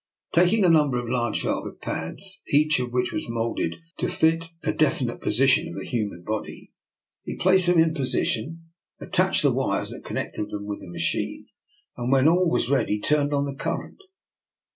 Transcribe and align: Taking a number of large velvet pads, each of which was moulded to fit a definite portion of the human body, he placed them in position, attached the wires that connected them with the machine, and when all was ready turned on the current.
Taking 0.33 0.65
a 0.65 0.69
number 0.69 0.97
of 0.97 1.07
large 1.09 1.43
velvet 1.43 1.79
pads, 1.79 2.41
each 2.47 2.79
of 2.79 2.91
which 2.91 3.11
was 3.13 3.29
moulded 3.29 3.75
to 3.99 4.09
fit 4.09 4.49
a 4.63 4.73
definite 4.73 5.21
portion 5.21 5.67
of 5.67 5.75
the 5.75 5.85
human 5.85 6.23
body, 6.23 6.71
he 7.21 7.35
placed 7.35 7.67
them 7.67 7.77
in 7.77 7.93
position, 7.93 8.63
attached 8.99 9.43
the 9.43 9.53
wires 9.53 9.91
that 9.91 10.03
connected 10.03 10.49
them 10.49 10.65
with 10.65 10.79
the 10.81 10.89
machine, 10.89 11.45
and 11.97 12.11
when 12.11 12.27
all 12.27 12.49
was 12.49 12.67
ready 12.67 12.99
turned 12.99 13.31
on 13.31 13.45
the 13.45 13.53
current. 13.53 13.99